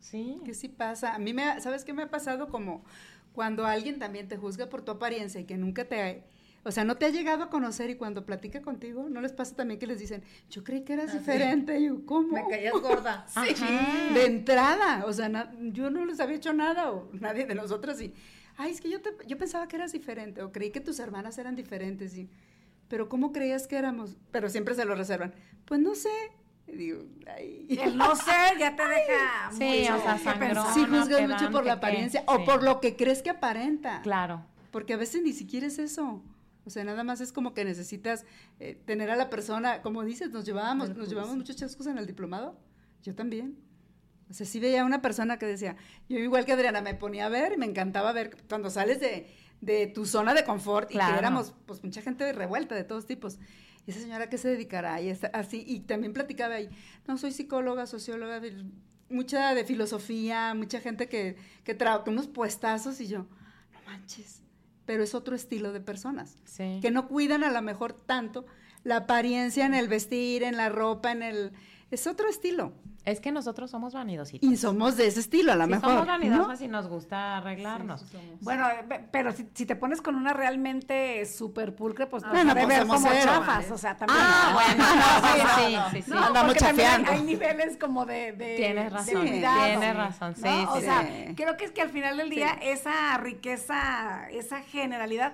[0.00, 0.40] sí.
[0.44, 1.14] Que sí pasa.
[1.14, 2.48] A mí me, ha- ¿sabes qué me ha pasado?
[2.48, 2.84] Como
[3.32, 6.24] cuando alguien también te juzga por tu apariencia y que nunca te,
[6.66, 9.54] o sea, no te ha llegado a conocer y cuando platica contigo, ¿no les pasa
[9.54, 11.18] también que les dicen, yo creí que eras Ah, sí.
[11.18, 11.78] diferente?
[11.78, 12.32] Y yo, ¿cómo?
[12.34, 13.24] Me caías gorda.
[13.28, 14.12] Sí, Ajá.
[14.14, 18.00] de entrada, o sea, na- yo no les había hecho nada, o nadie de nosotras,
[18.02, 18.12] y,
[18.56, 21.38] ay, es que yo, te, yo pensaba que eras diferente, o creí que tus hermanas
[21.38, 22.28] eran diferentes, y,
[22.88, 24.16] pero ¿cómo creías que éramos?
[24.32, 25.34] Pero siempre se lo reservan.
[25.66, 26.10] Pues no sé,
[26.66, 27.02] y digo,
[27.32, 27.66] ay.
[27.80, 30.66] El no sé ya te deja Sí, mucho o sea, sangrón.
[30.74, 32.26] Sí juzgas mucho por la apariencia, sí.
[32.28, 34.44] o por lo que crees que aparenta, Claro.
[34.72, 36.22] porque a veces ni siquiera es eso.
[36.66, 38.24] O sea, nada más es como que necesitas
[38.58, 42.06] eh, tener a la persona, como dices, nos llevábamos, nos llevábamos muchos chascos en el
[42.06, 42.58] diplomado.
[43.02, 43.56] Yo también.
[44.28, 45.76] O sea, sí veía una persona que decía,
[46.08, 49.28] yo igual que Adriana, me ponía a ver y me encantaba ver cuando sales de,
[49.60, 53.38] de tu zona de confort y que éramos pues mucha gente revuelta de todos tipos.
[53.86, 56.68] Y esa señora que se dedicará y así, y también platicaba ahí,
[57.06, 58.42] no, soy psicóloga, socióloga,
[59.08, 63.28] mucha de filosofía, mucha gente que, que trabaja, unos puestazos y yo,
[63.72, 64.42] no manches,
[64.86, 66.78] pero es otro estilo de personas Sí.
[66.80, 68.46] que no cuidan a lo mejor tanto
[68.84, 71.52] la apariencia en el vestir, en la ropa, en el...
[71.90, 72.72] Es otro estilo.
[73.06, 74.50] Es que nosotros somos vanidositos.
[74.50, 75.90] Y somos de ese estilo, a lo Sí, mejor.
[75.90, 76.12] somos ¿no?
[76.12, 78.00] vanidosas y nos gusta arreglarnos.
[78.00, 78.38] Sí, sí.
[78.40, 82.28] Bueno, eh, pe- pero si, si te pones con una realmente súper pulcre, pues te
[82.30, 83.32] Bueno, vas a pues ver somos como cero.
[83.32, 84.18] chafas, o sea, también.
[84.20, 84.54] Ah, ¿no?
[84.54, 86.10] bueno, no, sí, sí, sí, sí.
[86.10, 87.12] No, Andamos porque también hay, chafeando.
[87.12, 90.72] hay niveles como de, de Tienes de razón, cuidado, tienes razón, sí, ¿no?
[90.72, 91.34] O sí, sea, sí.
[91.36, 95.32] creo que es que al final del día esa riqueza, esa generalidad,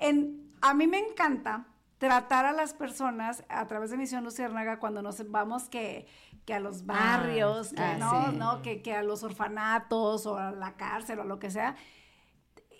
[0.00, 1.66] en, a mí me encanta
[1.98, 6.06] tratar a las personas a través de Misión Luciérnaga cuando nos vamos que,
[6.44, 8.36] que a los barrios, que, ah, no, sí.
[8.36, 11.76] no, que, que a los orfanatos o a la cárcel o lo que sea.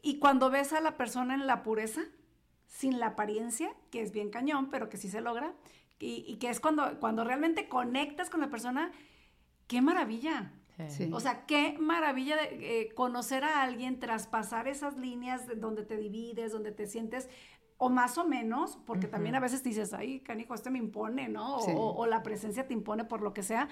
[0.03, 2.03] Y cuando ves a la persona en la pureza,
[2.66, 5.55] sin la apariencia, que es bien cañón, pero que sí se logra,
[5.98, 8.90] y, y que es cuando, cuando realmente conectas con la persona,
[9.68, 10.53] qué maravilla.
[10.88, 11.09] Sí.
[11.12, 15.96] O sea, qué maravilla de, eh, conocer a alguien, traspasar esas líneas de donde te
[15.96, 17.29] divides, donde te sientes,
[17.85, 21.57] o más o menos, porque también a veces dices, ay, canijo, este me impone, ¿no?
[21.57, 21.73] O, Sí.
[21.75, 23.68] o- o la presencia te impone por lo que sea,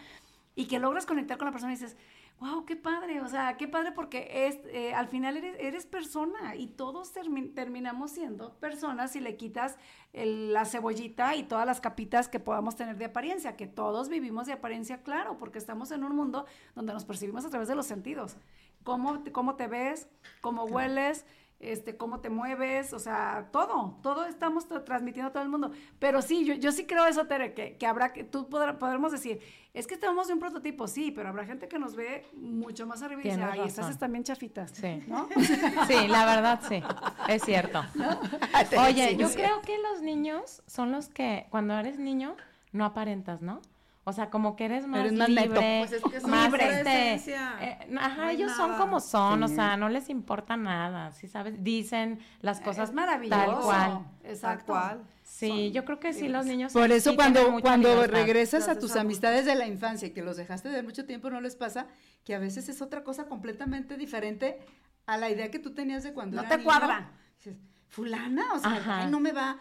[0.57, 1.96] y que logras conectar con la persona y dices,
[2.40, 6.57] wow, qué padre, o sea, qué padre porque es, eh, al final eres, eres persona
[6.57, 9.79] y todos termi- terminamos siendo personas si le quitas
[10.12, 14.46] el- la cebollita y todas las capitas que podamos tener de apariencia, que todos vivimos
[14.49, 17.87] de apariencia, claro, porque estamos en un mundo donde nos percibimos a través de los
[17.87, 18.37] sentidos.
[18.83, 20.09] Cómo, cómo te ves,
[20.40, 21.27] cómo hueles,
[21.61, 25.70] este, cómo te mueves, o sea, todo, todo estamos tra- transmitiendo a todo el mundo.
[25.99, 29.12] Pero sí, yo, yo sí creo eso, Tere, que, que habrá que, tú podrá- podremos
[29.12, 29.40] decir,
[29.75, 33.03] es que estamos de un prototipo, sí, pero habrá gente que nos ve mucho más
[33.03, 35.03] arriba y dice, ay, estas están bien chafitas, Sí.
[35.07, 35.29] ¿no?
[35.87, 36.83] Sí, la verdad sí,
[37.29, 37.83] es cierto.
[38.87, 42.37] Oye, yo creo que los niños son los que cuando eres niño
[42.73, 43.61] no aparentas, ¿no?
[44.05, 45.43] O sea, como que eres más Eres más neto.
[45.55, 49.49] libre, Pues es que son más pura este, eh, ajá, ellos son como son, o
[49.49, 51.63] sea, no les importa nada, ¿sí sabes?
[51.63, 53.39] Dicen las cosas es maravilloso.
[53.39, 54.07] tal cual.
[54.25, 54.73] Exacto.
[54.73, 55.03] Tal cual.
[55.23, 56.73] Sí, yo creo que sí, los niños.
[56.73, 58.17] Por eso sí cuando, cuando libertad.
[58.17, 61.41] regresas a tus amistades de la infancia y que los dejaste de mucho tiempo, ¿no
[61.43, 61.87] les pasa
[62.25, 64.59] que a veces es otra cosa completamente diferente
[65.07, 66.65] a la idea que tú tenías de cuando No era te niño?
[66.67, 67.11] cuadra.
[67.37, 67.59] Dices,
[67.89, 69.59] fulana, o sea, ay, no me va.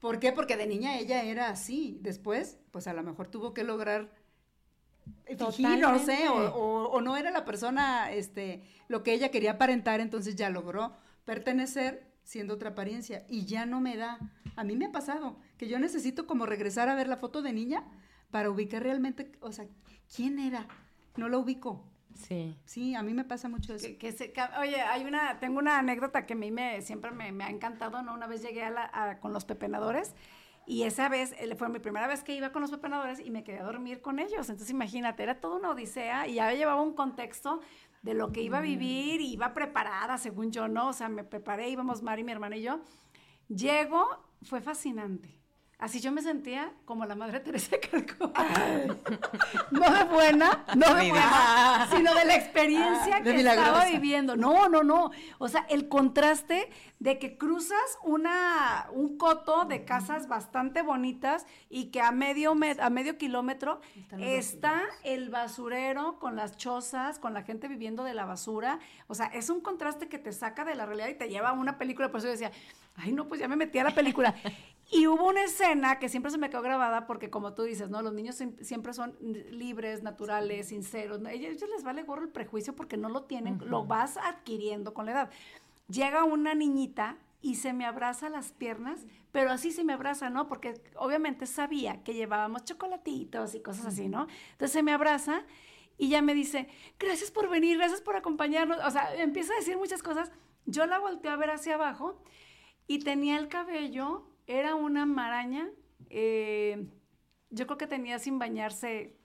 [0.00, 0.32] ¿Por qué?
[0.32, 1.98] Porque de niña ella era así.
[2.02, 4.10] Después, pues a lo mejor tuvo que lograr
[5.36, 9.52] fingir, no sé, o, o- o no era la persona, este, lo que ella quería
[9.52, 14.18] aparentar, entonces ya logró pertenecer siendo otra apariencia y ya no me da.
[14.56, 17.52] A mí me ha pasado que yo necesito como regresar a ver la foto de
[17.52, 17.84] niña
[18.30, 19.66] para ubicar realmente, o sea,
[20.14, 20.66] ¿quién era?
[21.16, 21.84] No la ubico.
[22.14, 22.56] Sí.
[22.64, 23.86] Sí, a mí me pasa mucho eso.
[23.86, 27.10] Que, que se ca- oye, hay una, tengo una anécdota que a mí me, siempre
[27.10, 28.14] me, me ha encantado, ¿no?
[28.14, 30.14] Una vez llegué a la- a- con los pepenadores
[30.66, 33.42] y esa vez eh, fue mi primera vez que iba con los pepenadores y me
[33.42, 34.48] quedé a dormir con ellos.
[34.48, 37.60] Entonces imagínate, era toda una odisea y ya llevaba un contexto
[38.02, 40.88] de lo que iba a vivir y iba preparada, según yo, ¿no?
[40.88, 42.80] O sea, me preparé, íbamos Mari, mi hermana y yo.
[43.48, 44.06] Llego,
[44.42, 45.39] fue fascinante.
[45.80, 48.44] Así yo me sentía como la madre Teresa de Calcuta.
[49.70, 54.36] no de buena, no de buena, sino de la experiencia Ah, que estaba viviendo.
[54.36, 55.10] No, no, no.
[55.38, 61.86] O sea, el contraste de que cruzas una, un coto de casas bastante bonitas y
[61.86, 67.32] que a medio, me- a medio kilómetro Están está el basurero con las chozas, con
[67.32, 68.78] la gente viviendo de la basura.
[69.06, 71.52] O sea, es un contraste que te saca de la realidad y te lleva a
[71.52, 72.10] una película.
[72.10, 72.52] Por eso yo decía,
[72.96, 74.34] ay, no, pues ya me metí a la película.
[74.92, 78.02] Y hubo una escena que siempre se me quedó grabada porque como tú dices, ¿no?
[78.02, 81.24] Los niños siempre son libres, naturales, sinceros.
[81.24, 85.06] A ellos les vale gorro el prejuicio porque no lo tienen, lo vas adquiriendo con
[85.06, 85.30] la edad.
[85.88, 90.48] Llega una niñita y se me abraza las piernas, pero así se me abraza, ¿no?
[90.48, 94.26] Porque obviamente sabía que llevábamos chocolatitos y cosas así, ¿no?
[94.52, 95.44] Entonces se me abraza
[95.98, 98.78] y ya me dice, gracias por venir, gracias por acompañarnos.
[98.84, 100.32] O sea, empieza a decir muchas cosas.
[100.66, 102.22] Yo la volteé a ver hacia abajo
[102.86, 105.68] y tenía el cabello, era una maraña,
[106.08, 106.88] eh,
[107.50, 109.16] yo creo que tenía sin bañarse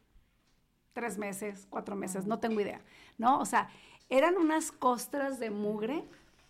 [0.93, 2.81] tres meses, cuatro meses, no tengo idea,
[3.17, 3.39] ¿no?
[3.39, 3.69] O sea,
[4.09, 6.03] eran unas costras de mugre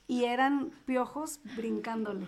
[0.08, 2.28] y eran piojos brincándole.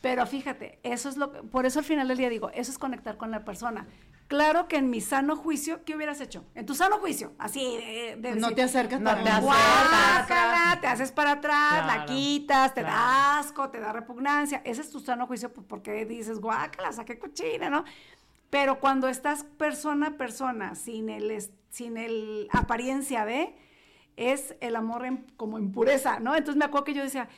[0.00, 2.78] Pero fíjate, eso es lo que, por eso al final del día digo, eso es
[2.78, 3.86] conectar con la persona.
[4.28, 6.44] Claro que en mi sano juicio, ¿qué hubieras hecho?
[6.54, 10.80] En tu sano juicio, así de, de No decir, te acercas No para te acercas.
[10.80, 13.40] Te haces para atrás, la quitas, te da claro.
[13.40, 14.62] asco, te da repugnancia.
[14.64, 17.84] Ese es tu sano juicio pues, porque dices, guácala, saqué cochina, ¿no?
[18.50, 21.36] Pero cuando estás persona a persona, sin el,
[21.70, 23.54] sin el apariencia de,
[24.16, 26.34] es el amor en- como en pureza, ¿no?
[26.34, 27.28] Entonces me acuerdo que yo decía,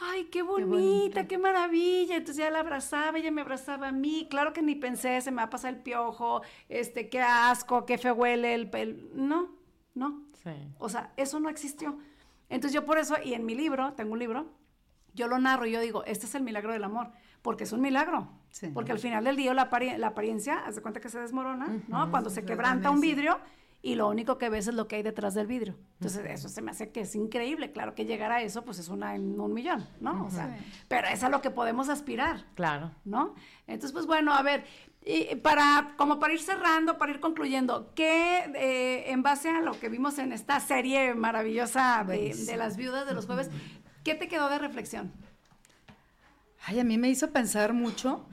[0.00, 2.16] ay, qué bonita, qué, maravilla.
[2.16, 4.26] Entonces ya la abrazaba, ella me abrazaba a mí.
[4.30, 7.98] Claro que ni pensé, se me va a pasar el piojo, este, qué asco, qué
[7.98, 9.10] feo huele el pel.
[9.14, 9.50] No,
[9.94, 10.22] no.
[10.42, 10.50] Sí.
[10.78, 11.98] O sea, eso no existió.
[12.48, 14.46] Entonces yo por eso, y en mi libro, tengo un libro,
[15.14, 17.80] yo lo narro y yo digo, este es el milagro del amor, porque es un
[17.80, 18.28] milagro.
[18.50, 18.68] Sí.
[18.68, 22.10] Porque al final del día la, la apariencia, haz de cuenta que se desmorona, ¿no?
[22.10, 23.38] Cuando se quebranta un vidrio
[23.84, 25.76] y lo único que ves es lo que hay detrás del vidrio.
[26.00, 27.70] Entonces eso se me hace que es increíble.
[27.70, 30.24] Claro que llegar a eso, pues es una en un millón, ¿no?
[30.24, 30.56] O sea,
[30.88, 32.46] pero es a lo que podemos aspirar.
[32.54, 32.92] Claro.
[33.04, 33.34] ¿no?
[33.66, 34.64] Entonces, pues bueno, a ver,
[35.04, 39.78] y para, como para ir cerrando, para ir concluyendo, ¿qué, eh, en base a lo
[39.78, 43.50] que vimos en esta serie maravillosa de, de las viudas de los jueves,
[44.02, 45.12] ¿qué te quedó de reflexión?
[46.64, 48.24] Ay, a mí me hizo pensar mucho.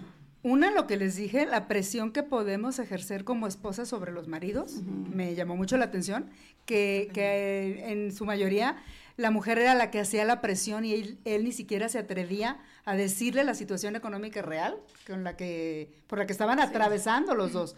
[0.44, 4.82] Una, lo que les dije, la presión que podemos ejercer como esposas sobre los maridos,
[4.84, 6.30] me llamó mucho la atención,
[6.66, 8.78] que, que en su mayoría
[9.18, 12.60] la mujer era la que hacía la presión y él, él ni siquiera se atrevía
[12.86, 17.54] a decirle la situación económica real con la que, por la que estaban atravesando los
[17.54, 17.76] dos.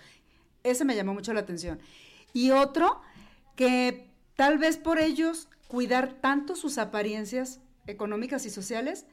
[0.63, 1.79] Ese me llamó mucho la atención.
[2.31, 3.01] Y otro,
[3.57, 9.05] que tal vez por ellos cuidar tanto sus apariencias económicas y sociales,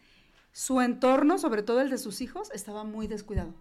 [0.53, 3.55] su entorno, sobre todo el de sus hijos, estaba muy descuidado.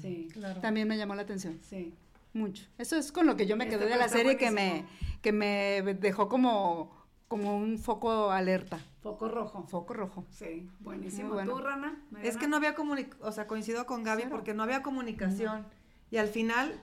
[0.00, 0.60] Sí, Claro.
[0.60, 1.94] También me llamó la atención, sí.
[2.32, 2.64] mucho.
[2.78, 4.86] Eso es con lo que yo me Este quedé de la serie que me,
[5.22, 6.90] que me dejó como,
[7.28, 9.64] como un foco alerta, Foco rojo.
[9.68, 10.24] foco rojo.
[10.30, 11.32] Sí, buenísimo.
[11.34, 11.52] Bueno.
[11.52, 12.00] ¿Tú, Rana?
[12.22, 14.34] Es que no había comunicación, o sea, coincido con Gaby Cero.
[14.36, 15.66] porque no había comunicación.
[16.10, 16.80] Y al final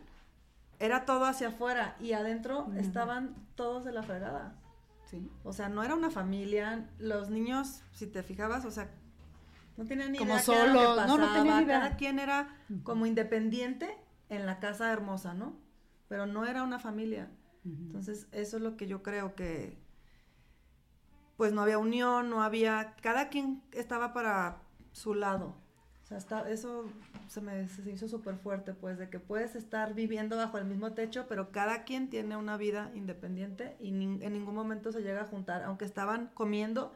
[0.79, 4.57] era todo hacia afuera y adentro estaban todos de la fregada.
[5.09, 5.29] Sí.
[5.43, 6.89] O sea, no era una familia.
[6.97, 8.89] Los niños, si te fijabas, o sea,
[9.77, 11.33] no tenían ni Como idea qué era lo que solos, no, no pasaba.
[11.37, 11.79] tenían ni idea.
[11.79, 13.97] Cada quien era como independiente
[14.29, 15.55] en la casa hermosa, ¿no?
[16.07, 17.29] Pero no era una familia.
[17.65, 19.77] Entonces, eso es lo que yo creo que,
[21.37, 25.55] pues no había unión, no había, cada quien estaba para su lado.
[26.03, 26.85] O sea, está, eso
[27.29, 30.91] se me se hizo súper fuerte, pues, de que puedes estar viviendo bajo el mismo
[30.91, 35.25] techo, pero cada quien tiene una vida independiente y en ningún momento se llega a
[35.25, 35.63] juntar.
[35.63, 36.93] Aunque estaban comiendo,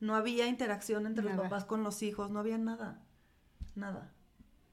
[0.00, 2.98] no había interacción entre los papás con los hijos, no había nada,
[3.74, 4.12] nada.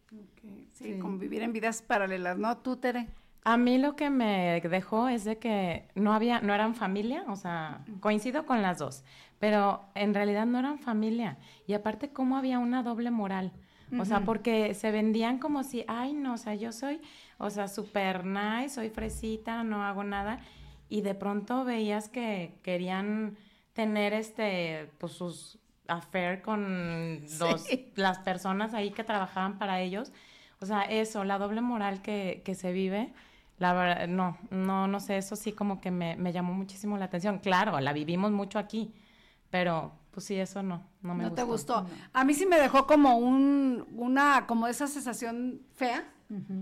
[0.10, 2.58] Sí, sí, como vivir en vidas paralelas, ¿no?
[2.58, 3.10] Tú, Tere.
[3.44, 7.36] A mí lo que me dejó es de que no había, no eran familia, o
[7.36, 9.04] sea, coincido con las dos,
[9.40, 11.38] pero en realidad no eran familia.
[11.66, 13.52] Y aparte, cómo había una doble moral.
[13.98, 17.00] O sea, porque se vendían como si, ay, no, o sea, yo soy,
[17.38, 20.40] o sea, súper nice, soy fresita, no hago nada.
[20.90, 23.38] Y de pronto veías que querían
[23.78, 30.12] tener este, pues sus affair con dos, las personas ahí que trabajaban para ellos.
[30.60, 33.14] O sea, eso, la doble moral que, que se vive
[33.60, 37.06] la verdad, no, no, no sé, eso sí como que me, me, llamó muchísimo la
[37.06, 37.40] atención.
[37.40, 38.94] Claro, la vivimos mucho aquí,
[39.50, 41.36] pero pues sí, eso no, no me ¿No gustó.
[41.36, 41.86] te gustó?
[42.14, 46.08] A mí sí me dejó como un, una, como esa sensación fea.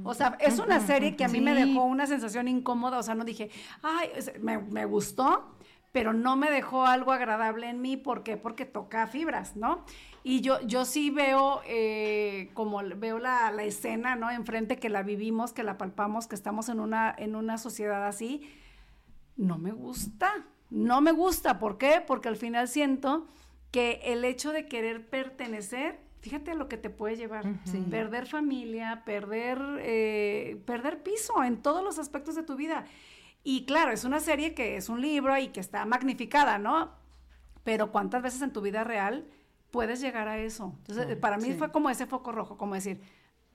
[0.04, 3.15] O sea, es una serie que a mí me dejó una sensación incómoda, o sea,
[3.15, 3.49] no dije,
[3.82, 5.56] ay, me, me gustó,
[5.95, 8.36] pero no me dejó algo agradable en mí, ¿por qué?
[8.36, 9.86] Porque toca fibras, ¿no?
[10.23, 14.29] Y yo, yo sí veo, eh, como veo la, la, escena, ¿no?
[14.29, 18.41] Enfrente que la vivimos, que la palpamos, que estamos en una, en una sociedad así.
[19.38, 21.60] No me gusta, no me gusta.
[21.60, 22.03] ¿Por qué?
[22.05, 23.25] Porque al final siento
[23.71, 27.45] que el hecho de querer pertenecer, fíjate a lo que te puede llevar.
[27.63, 27.86] sí.
[27.89, 32.84] Perder familia, perder, eh, perder piso en todos los aspectos de tu vida.
[33.45, 36.91] Y claro, es una serie que es un libro y que está magnificada, ¿no?
[37.63, 39.25] Pero ¿cuántas veces en tu vida real
[39.75, 40.73] puedes llegar a eso.
[40.77, 41.53] Entonces, sí, para mí sí.
[41.55, 43.01] fue como ese foco rojo, como decir,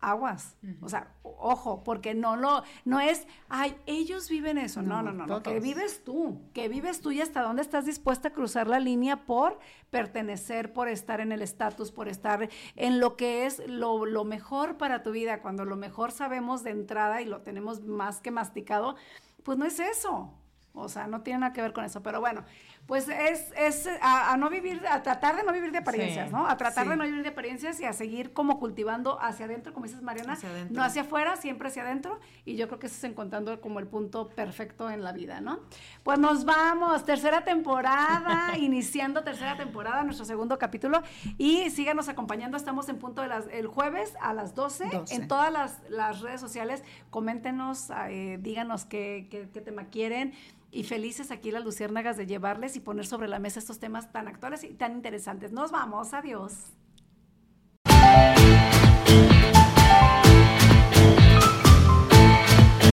[0.00, 0.76] aguas, uh -huh.
[0.82, 5.26] o sea, ojo, porque no lo, no es, ay, ellos viven eso, no, no, no,
[5.26, 8.80] no, que vives tú, que vives tú y hasta dónde estás dispuesta a cruzar la
[8.80, 14.04] línea por pertenecer, por estar en el estatus, por estar en lo que es lo,
[14.04, 18.20] lo mejor para tu vida, cuando lo mejor sabemos de entrada y lo tenemos más
[18.20, 18.96] que masticado,
[19.44, 20.32] pues no es eso,
[20.72, 22.44] o sea, no tiene nada que ver con eso, pero bueno,
[22.86, 26.34] pues es, es a, a, no vivir, a tratar de no vivir de apariencias, sí,
[26.34, 26.48] ¿no?
[26.48, 26.90] A tratar sí.
[26.90, 30.32] de no vivir de apariencias y a seguir como cultivando hacia adentro, como dices Mariana,
[30.32, 33.78] hacia no hacia afuera, siempre hacia adentro, y yo creo que eso es encontrando como
[33.78, 35.60] el punto perfecto en la vida, ¿no?
[36.02, 41.02] Pues nos vamos, tercera temporada, iniciando tercera temporada, nuestro segundo capítulo,
[41.38, 45.14] y síganos acompañando, estamos en punto de las, el jueves a las 12, 12.
[45.14, 50.34] en todas las, las, redes sociales, coméntenos, eh, díganos qué, qué, qué tema quieren,
[50.70, 54.28] y felices aquí las luciérnagas de llevarles y poner sobre la mesa estos temas tan
[54.28, 55.52] actuales y tan interesantes.
[55.52, 56.72] Nos vamos, adiós.